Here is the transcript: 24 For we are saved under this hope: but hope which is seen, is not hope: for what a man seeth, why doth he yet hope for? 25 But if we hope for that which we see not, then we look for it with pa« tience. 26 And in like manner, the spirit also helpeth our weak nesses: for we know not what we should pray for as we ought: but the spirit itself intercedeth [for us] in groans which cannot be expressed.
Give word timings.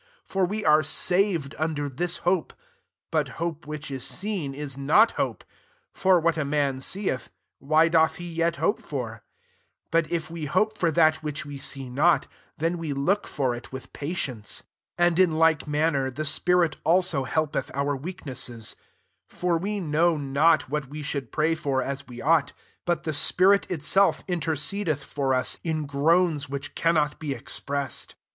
24 0.29 0.33
For 0.33 0.45
we 0.49 0.65
are 0.65 0.81
saved 0.81 1.53
under 1.59 1.87
this 1.87 2.17
hope: 2.25 2.53
but 3.11 3.27
hope 3.37 3.67
which 3.67 3.91
is 3.91 4.03
seen, 4.03 4.55
is 4.55 4.75
not 4.75 5.11
hope: 5.11 5.43
for 5.93 6.19
what 6.19 6.37
a 6.37 6.43
man 6.43 6.79
seeth, 6.81 7.29
why 7.59 7.87
doth 7.87 8.15
he 8.15 8.27
yet 8.27 8.55
hope 8.55 8.81
for? 8.81 9.23
25 9.91 9.91
But 9.91 10.11
if 10.11 10.31
we 10.31 10.45
hope 10.45 10.75
for 10.75 10.89
that 10.89 11.17
which 11.17 11.45
we 11.45 11.59
see 11.59 11.87
not, 11.87 12.25
then 12.57 12.79
we 12.79 12.93
look 12.93 13.27
for 13.27 13.53
it 13.53 13.71
with 13.71 13.93
pa« 13.93 14.07
tience. 14.07 14.65
26 14.65 14.65
And 14.97 15.19
in 15.19 15.31
like 15.33 15.67
manner, 15.67 16.09
the 16.09 16.25
spirit 16.25 16.77
also 16.83 17.25
helpeth 17.25 17.69
our 17.75 17.95
weak 17.95 18.25
nesses: 18.25 18.75
for 19.29 19.55
we 19.59 19.79
know 19.79 20.17
not 20.17 20.67
what 20.67 20.87
we 20.89 21.03
should 21.03 21.31
pray 21.31 21.53
for 21.53 21.83
as 21.83 22.07
we 22.07 22.19
ought: 22.23 22.53
but 22.85 23.03
the 23.03 23.13
spirit 23.13 23.69
itself 23.69 24.25
intercedeth 24.27 25.03
[for 25.03 25.35
us] 25.35 25.59
in 25.63 25.85
groans 25.85 26.49
which 26.49 26.73
cannot 26.73 27.19
be 27.19 27.35
expressed. 27.35 28.15